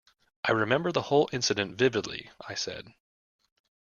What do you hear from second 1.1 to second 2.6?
incident vividly," I